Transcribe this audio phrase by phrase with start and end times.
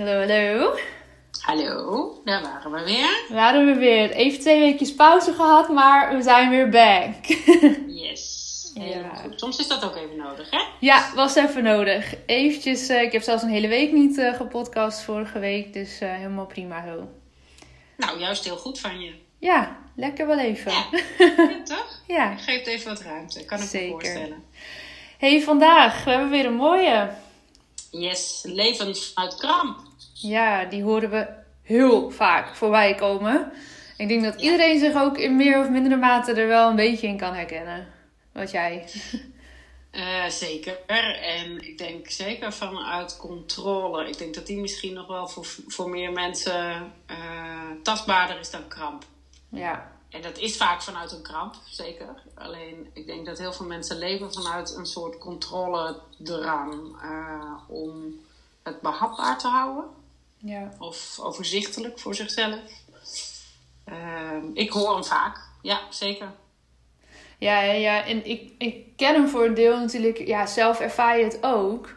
[0.00, 0.76] Hallo, hallo.
[1.40, 3.24] Hallo, daar waren we weer.
[3.28, 7.14] We hadden we weer even twee weekjes pauze gehad, maar we zijn weer back.
[8.02, 8.70] Yes.
[8.74, 8.82] Ja.
[8.82, 9.40] Helemaal goed.
[9.40, 10.60] Soms is dat ook even nodig, hè?
[10.78, 12.14] ja, was even nodig.
[12.26, 16.14] Eventjes, eh, ik heb zelfs een hele week niet eh, gepodcast vorige week, dus eh,
[16.14, 17.08] helemaal prima zo.
[17.96, 19.14] Nou, juist heel goed van je.
[19.38, 20.72] Ja, lekker wel even.
[20.72, 20.84] Ja.
[21.18, 21.34] Ja.
[21.36, 22.02] Ja, toch?
[22.06, 22.36] ja.
[22.36, 23.86] Geeft even wat ruimte, kan ik Zeker.
[23.86, 24.44] me voorstellen.
[25.18, 27.10] Hey, vandaag, we hebben weer een mooie.
[27.90, 29.88] Yes, leven vanuit kramp.
[30.22, 31.26] Ja, die horen we
[31.62, 33.52] heel vaak voorbij komen.
[33.96, 34.50] Ik denk dat Ja.
[34.50, 37.86] iedereen zich ook in meer of mindere mate er wel een beetje in kan herkennen.
[38.32, 38.84] Wat jij.
[39.90, 40.78] Eh, zeker.
[40.86, 44.08] En ik denk zeker vanuit controle.
[44.08, 48.68] Ik denk dat die misschien nog wel voor, voor meer mensen eh, tastbaarder is dan
[48.68, 49.04] kramp.
[49.48, 52.06] Ja, En dat is vaak vanuit een kramp, zeker.
[52.34, 58.20] Alleen ik denk dat heel veel mensen leven vanuit een soort controledrang eh om
[58.62, 59.84] het behapbaar te houden
[60.40, 60.70] ja.
[60.78, 62.58] of overzichtelijk voor zichzelf.
[63.84, 66.32] Ehm, ik hoor hem vaak, ja, zeker.
[67.38, 68.04] Ja, ja, ja.
[68.04, 70.18] En ik, ik ken hem voor een deel natuurlijk.
[70.26, 71.96] Ja, zelf ervaar je het ook.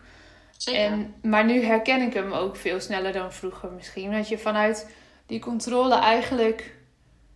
[0.57, 0.81] zeker.
[0.81, 4.11] En, maar nu herken ik hem ook veel sneller dan vroeger misschien.
[4.11, 4.87] Dat je vanuit
[5.25, 6.75] die controle eigenlijk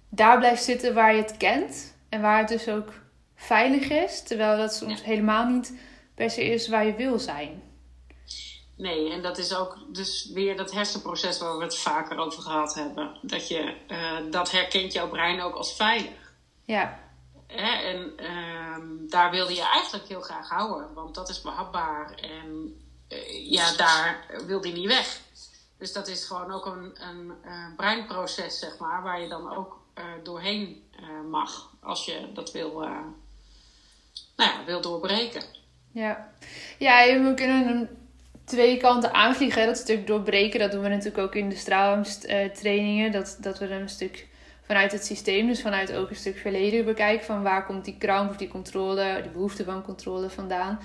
[0.10, 1.96] daar blijft zitten waar je het kent.
[2.10, 2.94] En waar het dus ook
[3.36, 4.22] veilig is.
[4.22, 5.06] Terwijl dat soms Ja.
[5.06, 5.74] helemaal niet
[6.16, 7.62] per se is waar je wil zijn.
[8.78, 12.74] Nee, en dat is ook dus weer dat hersenproces waar we het vaker over gehad
[12.74, 13.18] hebben.
[13.22, 16.34] Dat je, eh, dat herkent jouw brein ook als veilig.
[16.66, 17.06] Ja,
[17.48, 17.72] Hè?
[17.72, 22.12] En ehm, daar wilde je eigenlijk heel graag houden, want dat is behapbaar.
[22.12, 25.20] En eh, ja, daar wil die niet weg.
[25.78, 29.86] Dus dat is gewoon ook een, een eh, breinproces, zeg maar, waar je dan ook
[30.24, 30.84] doorheen
[31.30, 31.74] mag.
[31.82, 33.14] Als je dat wil, nou
[34.36, 35.44] ja, wil doorbreken.
[35.92, 36.34] ja.
[36.78, 38.07] Ja, we kunnen
[38.48, 39.62] twee kanten aanvliegen.
[39.62, 39.68] hè.
[39.68, 43.12] Dat stuk doorbreken, dat doen we natuurlijk ook in de straalangsttrainingen.
[43.12, 44.28] Dat, dat we een stuk
[44.62, 47.26] vanuit het systeem, dus vanuit ook een stuk verleden bekijken.
[47.26, 50.80] Van waar komt die kramp of die controle, die behoefte van controle vandaan.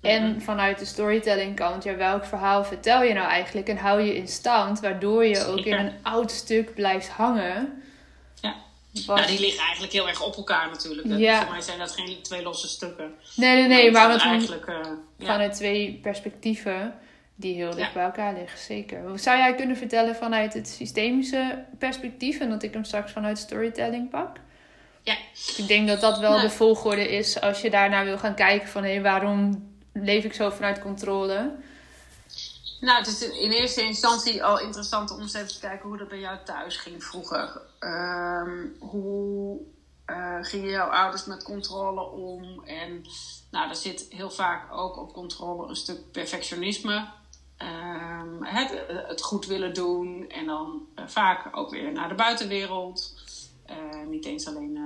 [0.00, 3.68] En vanuit de storytelling kant, ja, welk verhaal vertel je nou eigenlijk?
[3.68, 7.82] En hou je in stand, waardoor je ook in een oud stuk blijft hangen.
[9.00, 9.06] Ja.
[9.06, 11.06] Wat- Nou, die liggen eigenlijk heel erg op elkaar natuurlijk.
[11.18, 11.40] Ja.
[11.42, 13.14] Voor mij zijn dat geen twee losse stukken.
[13.36, 14.66] Nee, nee, nee, maar eigenlijk...
[15.16, 15.26] ja.
[15.26, 16.94] vanuit twee perspectieven
[17.34, 17.92] die heel dicht Ja.
[17.92, 19.18] bij elkaar liggen, zeker.
[19.18, 24.10] Zou jij kunnen vertellen vanuit het systemische perspectief en dat ik hem straks vanuit storytelling
[24.10, 24.36] pak?
[25.02, 25.14] Ja.
[25.56, 26.42] Ik denk dat dat wel Nou.
[26.42, 30.50] de volgorde is als je daarnaar wil gaan kijken van hé, waarom leef ik zo
[30.50, 31.50] vanuit controle?
[32.80, 36.08] Nou, het is in eerste instantie al interessant om eens even te kijken hoe dat
[36.08, 37.60] bij jou thuis ging vroeger.
[37.78, 39.60] Ehm, hoe
[40.04, 42.64] eh, gingen jouw ouders met controle om?
[42.64, 43.04] En
[43.50, 47.08] nou, er zit heel vaak ook op controle een stuk perfectionisme.
[47.56, 53.14] Ehm, het, het goed willen doen en dan eh, vaak ook weer naar de buitenwereld.
[53.66, 54.78] Eh, niet eens alleen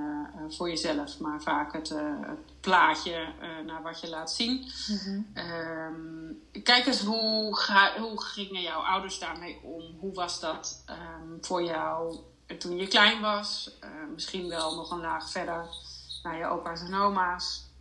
[0.49, 4.71] voor jezelf, maar vaak het, eh, het plaatje eh, naar wat je laat zien.
[5.33, 9.97] Ehm, kijk eens, hoe, ga, hoe gingen jouw ouders daarmee om?
[9.99, 12.17] Hoe was dat ehm, voor jou
[12.59, 13.77] toen je klein was?
[13.79, 15.65] Eh, misschien wel nog een laag verder
[16.23, 17.71] naar je opa's en oma's.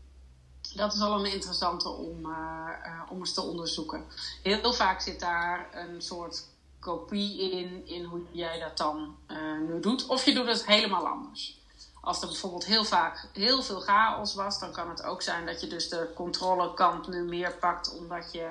[0.74, 4.04] Dat is al een interessante om, eh, eh, om eens te onderzoeken.
[4.42, 6.48] Heel vaak zit daar een soort
[6.78, 9.36] kopie in, in hoe jij dat dan eh,
[9.68, 10.06] nu doet.
[10.06, 11.60] Of je doet het helemaal anders.
[12.04, 15.60] Als er bijvoorbeeld heel vaak heel veel chaos was, dan kan het ook zijn dat
[15.60, 18.48] je dus de controlekant nu meer pakt, omdat je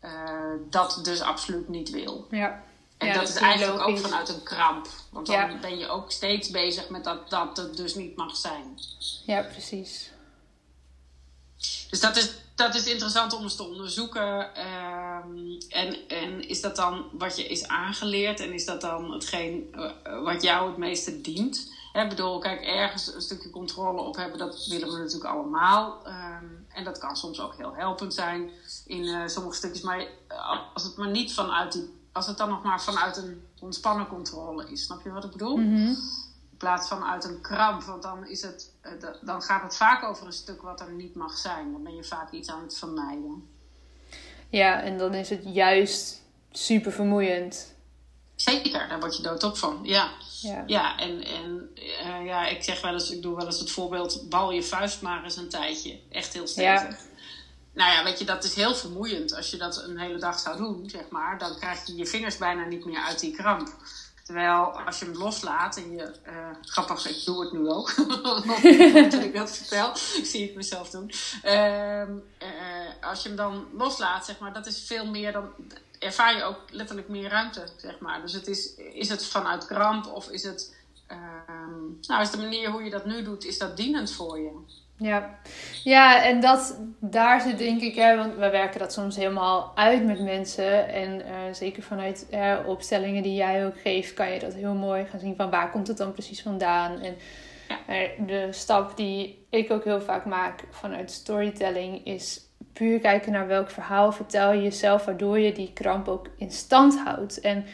[0.00, 0.10] eh,
[0.70, 2.26] dat dus absoluut niet wil.
[2.30, 2.62] Ja.
[2.98, 4.88] En Ja, dat, dat is eigenlijk ook vanuit een kramp.
[5.10, 5.58] Want dan Ja.
[5.60, 8.78] ben je ook steeds bezig met dat, dat het dus niet mag zijn.
[9.26, 10.10] Ja, precies.
[11.90, 14.54] Dus dat is, dat is interessant om eens te onderzoeken.
[14.54, 18.40] Ehm, en, en is dat dan wat je is aangeleerd?
[18.40, 21.76] En is dat dan hetgeen eh, wat jou het meeste dient?
[22.02, 26.06] Ik bedoel, kijk, ergens een stukje controle op hebben, dat willen we natuurlijk allemaal.
[26.06, 28.50] Ehm, en dat kan soms ook heel helpend zijn
[28.86, 29.82] in eh, sommige stukjes.
[29.82, 29.98] Maar
[30.28, 34.06] eh, als het maar niet vanuit die, als het dan nog maar vanuit een ontspannen
[34.06, 35.56] controle is, snap je wat ik bedoel?
[35.56, 35.74] Mhm.
[36.50, 39.76] In plaats van uit een kramp, want dan, is het, eh, da- dan gaat het
[39.76, 41.72] vaak over een stuk wat er niet mag zijn.
[41.72, 43.48] Dan ben je vaak iets aan het vermijden.
[44.48, 46.22] Ja, en dan is het juist
[46.52, 47.74] super vermoeiend.
[48.40, 49.80] Zeker, daar word je doodop van.
[49.82, 50.64] Ja, Ja.
[50.66, 54.28] ja en, en eh, ja, ik zeg wel eens, ik doe wel eens het voorbeeld,
[54.28, 55.98] bal je vuist maar eens een tijdje.
[56.10, 56.96] Echt heel stevig.
[57.74, 59.34] Nou ja, weet je, dat is heel vermoeiend.
[59.34, 62.36] Als je dat een hele dag zou doen, zeg maar, dan krijg je je vingers
[62.36, 63.68] bijna niet meer uit die kramp.
[64.24, 67.90] Terwijl als je hem loslaat en je, eh, grappig, ik doe het nu ook.
[69.10, 71.10] Toen ik dat vertel, ik zie het mezelf doen.
[71.42, 72.48] Ehm, eh,
[73.08, 75.50] als je hem dan loslaat, zeg maar, dat is veel meer dan.
[75.98, 78.20] Ervaar je ook letterlijk meer ruimte, zeg maar.
[78.20, 82.70] Dus het is, is het vanuit kramp of is het, ehm, nou, is de manier
[82.70, 84.50] hoe je dat nu doet, is dat dienend voor je?
[84.96, 85.38] Ja,
[85.84, 90.04] ja en dat, daar zit denk ik, hè, want we werken dat soms helemaal uit
[90.04, 90.88] met mensen.
[90.88, 95.06] En uh, zeker vanuit uh, opstellingen die jij ook geeft, kan je dat heel mooi
[95.06, 97.00] gaan zien van waar komt het dan precies vandaan.
[97.00, 97.16] En
[97.68, 98.24] ja.
[98.26, 102.47] de stap die ik ook heel vaak maak vanuit storytelling is
[102.78, 106.98] puur kijken naar welk verhaal vertel je jezelf, waardoor je die kramp ook in stand
[106.98, 107.40] houdt.
[107.40, 107.64] En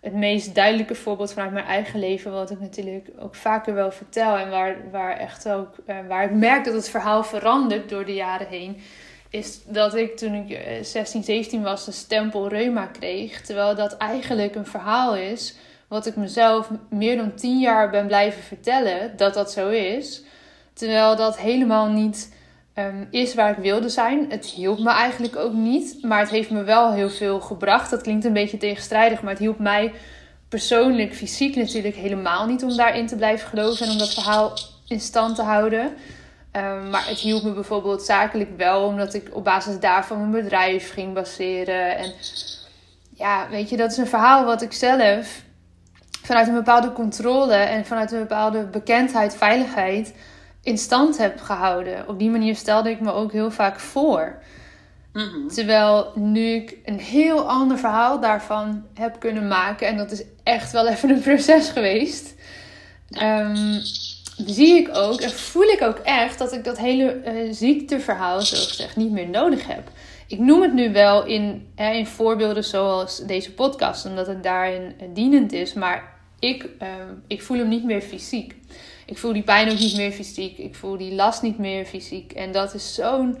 [0.00, 4.36] het meest duidelijke voorbeeld vanuit mijn eigen leven, wat ik natuurlijk ook vaker wel vertel
[4.36, 8.14] en waar, waar echt ook, uh, waar ik merk dat het verhaal verandert door de
[8.14, 8.76] jaren heen,
[9.30, 13.40] is dat ik toen ik 16, eh, 17 was de stempel reuma kreeg.
[13.40, 15.56] Terwijl dat eigenlijk een verhaal is
[15.88, 20.22] wat ik mezelf meer dan 10 jaar ben blijven vertellen dat dat zo is.
[20.72, 22.34] Terwijl dat helemaal niet
[23.10, 24.26] is waar ik wilde zijn.
[24.30, 27.90] Het hielp me eigenlijk ook niet, maar het heeft me wel heel veel gebracht.
[27.90, 29.92] Dat klinkt een beetje tegenstrijdig, maar het hielp mij
[30.48, 34.52] persoonlijk, fysiek natuurlijk helemaal niet om daarin te blijven geloven en om dat verhaal
[34.86, 35.94] in stand te houden.
[36.56, 40.92] Um, maar het hielp me bijvoorbeeld zakelijk wel, omdat ik op basis daarvan mijn bedrijf
[40.92, 41.96] ging baseren.
[41.96, 42.12] En
[43.14, 45.42] ja, weet je, dat is een verhaal wat ik zelf
[46.22, 50.14] vanuit een bepaalde controle en vanuit een bepaalde bekendheid, veiligheid
[50.62, 52.08] in stand heb gehouden.
[52.08, 54.42] Op die manier stelde ik me ook heel vaak voor.
[55.12, 55.48] Mhm.
[55.48, 60.72] Terwijl nu ik een heel ander verhaal daarvan heb kunnen maken, en dat is echt
[60.72, 62.34] wel even een proces geweest,
[63.22, 63.80] um,
[64.46, 68.56] zie ik ook en voel ik ook echt dat ik dat hele uh, ziekteverhaal, zo
[68.56, 69.90] gezegd, niet meer nodig heb.
[70.26, 74.94] Ik noem het nu wel in, hè, in voorbeelden zoals deze podcast, omdat het daarin
[75.14, 78.54] dienend is, maar ik, ehm, ik voel hem niet meer fysiek.
[79.12, 80.58] Ik voel die pijn ook niet meer fysiek.
[80.58, 82.32] Ik voel die last niet meer fysiek.
[82.32, 83.38] En dat is zo'n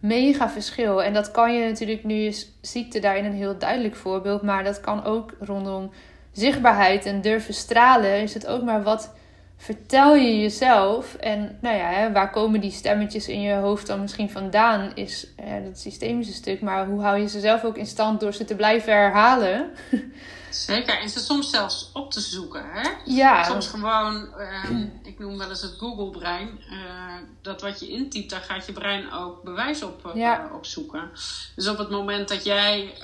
[0.00, 1.02] mega verschil.
[1.02, 4.42] En dat kan je natuurlijk, nu is ziekte daarin een heel duidelijk voorbeeld.
[4.42, 5.90] Maar dat kan ook rondom
[6.32, 8.22] zichtbaarheid en durven stralen.
[8.22, 9.14] Is het ook maar wat
[9.56, 11.14] vertel je jezelf?
[11.14, 14.92] En nou ja, hè, waar komen die stemmetjes in je hoofd dan misschien vandaan?
[14.94, 16.60] Is hè, dat systemische stuk.
[16.60, 19.70] Maar hoe hou je ze zelf ook in stand door ze te blijven herhalen?
[20.54, 22.64] Zeker, en ze soms zelfs op te zoeken.
[22.72, 22.90] Hè?
[23.04, 23.44] Ja.
[23.44, 26.60] Soms gewoon, ehm, ik noem wel eens het Google-brein.
[26.70, 30.50] Uh, dat wat je intypt, daar gaat je brein ook bewijs op, uh, ja.
[30.52, 31.10] op zoeken.
[31.54, 32.94] Dus op het moment dat jij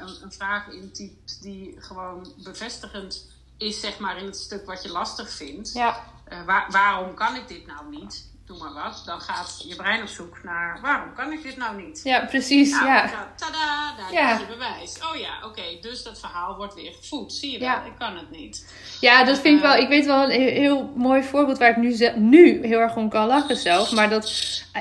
[0.00, 3.28] een, een, vraag intypt die gewoon bevestigend
[3.60, 5.72] is, zeg maar, in het stuk wat je lastig vindt.
[5.72, 6.04] Ja.
[6.46, 8.30] Waar, waarom kan ik dit nou niet?
[8.50, 11.82] doe maar wat, dan gaat je brein op zoek naar waarom kan ik dit nou
[11.82, 12.00] niet?
[12.04, 12.70] Ja, precies.
[12.70, 13.00] Nou, ja.
[13.00, 14.38] Dan, tada, daar ja.
[14.38, 14.98] je bewijs.
[15.10, 17.32] Oh ja, oké, dus dat verhaal wordt weer gevoed.
[17.32, 18.72] Zie je wel, ik kan het niet.
[19.00, 21.96] Ja, dat vind ik wel, ik weet wel een heel, mooi voorbeeld waar ik nu,
[22.16, 23.92] nu heel erg om kan lachen zelf.
[23.92, 24.32] Maar dat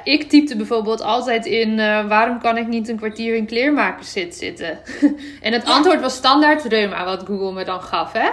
[0.03, 4.79] ik typte bijvoorbeeld altijd in uh, waarom kan ik niet een kwartier in kleermakers zitten?
[5.41, 8.29] en het antwoord was standaard reuma, wat Google me dan gaf, hè?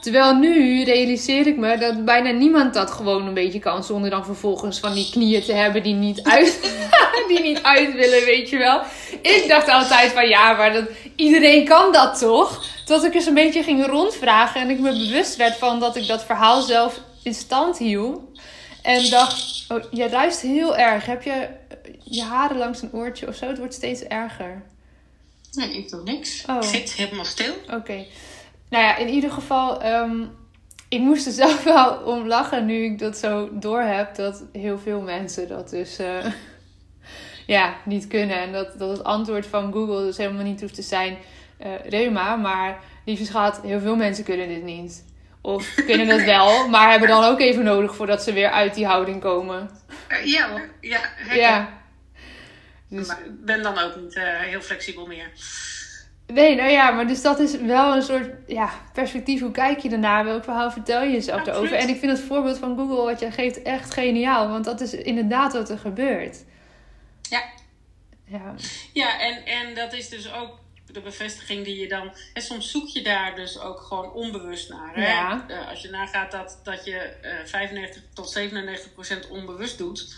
[0.00, 3.84] Terwijl nu realiseer ik me dat bijna niemand dat gewoon een beetje kan.
[3.84, 6.74] Zonder dan vervolgens van die knieën te hebben die niet uit,
[7.28, 8.80] die niet uit willen, weet je wel.
[9.22, 10.84] Ik dacht altijd van ja, maar dat,
[11.16, 12.64] iedereen kan dat toch?
[12.84, 16.06] Tot ik eens een beetje ging rondvragen en ik me bewust werd van dat ik
[16.06, 18.20] dat verhaal zelf in stand hield.
[18.82, 21.06] En dacht, oh, je ruist heel erg.
[21.06, 21.48] Heb je
[22.04, 23.46] je haren langs een oortje of zo?
[23.46, 24.62] Het wordt steeds erger.
[25.52, 26.44] Nee, ik doe niks.
[26.46, 26.56] Oh.
[26.56, 27.54] Ik zit helemaal stil.
[27.70, 28.04] Oké.
[28.72, 30.30] Nou ja, in ieder geval, um,
[30.88, 34.14] ik moest er zelf wel om lachen nu ik dat zo door heb.
[34.14, 36.26] Dat heel veel mensen dat dus uh,
[37.56, 38.36] ja, niet kunnen.
[38.36, 41.18] En dat, dat het antwoord van Google dus helemaal niet hoeft te zijn
[41.60, 42.36] uh, reuma.
[42.36, 45.04] Maar lieve schat, heel veel mensen kunnen dit niet.
[45.40, 48.86] Of kunnen het wel, maar hebben dan ook even nodig voordat ze weer uit die
[48.86, 49.70] houding komen.
[50.08, 51.00] Uh, ja ja.
[51.30, 51.80] Ja.
[52.88, 53.06] Dus...
[53.06, 55.30] Maar ben dan ook niet heel flexibel meer.
[56.26, 59.40] Nee, nou ja, maar dus dat is wel een soort ja, perspectief.
[59.40, 60.24] Hoe kijk je ernaar?
[60.24, 61.76] Welk verhaal vertel je jezelf erover?
[61.76, 64.48] En ik vind het voorbeeld van Google wat jij geeft echt geniaal.
[64.48, 66.44] Want dat is inderdaad wat er gebeurt.
[67.22, 67.42] Ja.
[68.24, 68.54] Ja,
[68.92, 72.12] ja en, en dat is dus ook de bevestiging die je dan...
[72.34, 74.94] En soms zoek je daar dus ook gewoon onbewust naar.
[74.94, 75.06] Hè?
[75.06, 75.44] Ja.
[75.48, 80.14] Uh, als je nagaat dat, dat je uh, eh, 95 tot 97 procent onbewust doet...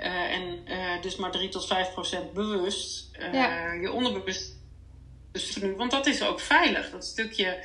[0.00, 0.64] Uh, en
[1.00, 3.08] dus maar 3 tot 5 procent bewust...
[3.32, 3.72] Ja.
[3.72, 4.57] je onderbewust
[5.32, 6.90] dus want dat is ook veilig.
[6.90, 7.58] Dat stukje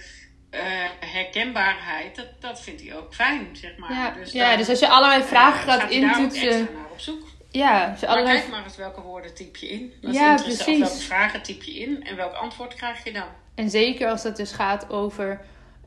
[0.52, 0.60] uh,
[1.00, 3.92] herkenbaarheid, dat, dat vindt hij ook fijn, zeg maar.
[3.92, 6.68] Ja, dus, ja, dus als je allerlei vragen uh, gaat intoetsen.
[6.92, 7.32] op zoek.
[7.50, 8.38] Ja, je maar allerlei...
[8.38, 9.94] kijk maar eens welke woorden typ je in.
[10.02, 10.82] Dat ja, precies.
[10.82, 13.28] Of welke vragen typ je in en welk antwoord krijg je dan?
[13.56, 15.42] En zeker als het dus gaat over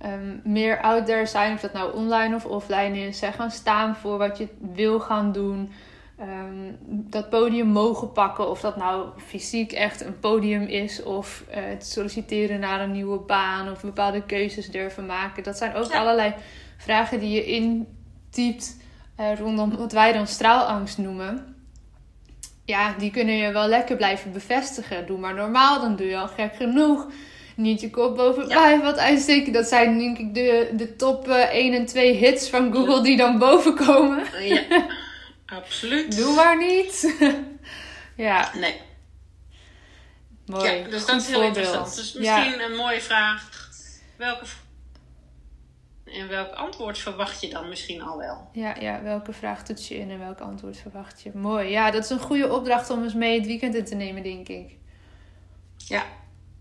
[0.04, 3.18] um, meer out there zijn, of dat nou online of offline is.
[3.18, 5.72] Zeg gaan staan voor wat je wil gaan doen.
[6.18, 8.50] Ehm, dat podium mogen pakken.
[8.50, 11.02] Of dat nou fysiek echt een podium is.
[11.02, 13.70] Of eh, het solliciteren naar een nieuwe baan.
[13.70, 15.42] Of bepaalde keuzes durven maken.
[15.42, 15.98] Dat zijn ook Ja.
[16.00, 16.34] allerlei
[16.78, 18.76] vragen die je intypt
[19.16, 21.54] eh, rondom wat wij dan straalangst noemen.
[22.64, 25.06] Ja, die kunnen je wel lekker blijven bevestigen.
[25.06, 27.06] Doe maar normaal, dan doe je al gek genoeg.
[27.56, 28.80] Niet je kop boven Ja.
[28.82, 29.52] wat uitsteken.
[29.52, 33.16] Dat zijn denk ik de, de top eh, 1 en 2 hits van Google die
[33.16, 34.22] dan boven komen.
[34.40, 34.62] Ja,
[35.46, 36.16] absoluut.
[36.16, 37.16] Doe maar niet.
[38.16, 38.80] ja, Nee.
[40.46, 40.70] mooi.
[40.70, 41.56] Ja, dus Goed dat is heel voorbeeld.
[41.56, 41.96] interessant.
[41.96, 42.38] Dus Ja.
[42.38, 43.68] misschien een mooie vraag.
[44.16, 44.44] Welke
[46.04, 48.48] en welk antwoord verwacht je dan misschien al wel?
[48.52, 51.30] Ja, ja, welke vraag toets je in en welk antwoord verwacht je?
[51.34, 51.68] Mooi.
[51.70, 54.48] Ja, dat is een goede opdracht om eens mee het weekend in te nemen, denk
[54.48, 54.76] ik.
[55.76, 56.04] Ja,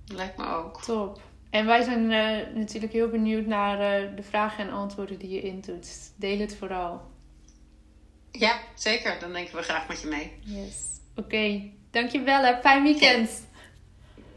[0.07, 0.83] lijkt me ook.
[0.83, 1.21] Top.
[1.49, 5.41] En wij zijn eh, natuurlijk heel benieuwd naar eh, de vragen en antwoorden die je
[5.41, 6.13] intoetst.
[6.15, 7.01] Deel het vooral.
[8.39, 9.19] Ja, zeker.
[9.19, 10.31] Dan denken we graag met je mee.
[10.39, 10.75] Yes.
[11.15, 11.61] Oké,
[11.91, 12.59] dankjewel hè.
[12.61, 13.29] Fijn weekend.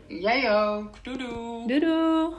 [0.06, 1.04] Jij ook.
[1.04, 1.66] Doei doei.
[1.66, 2.34] Doei doei.